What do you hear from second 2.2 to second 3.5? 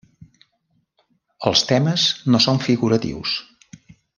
no són figuratius.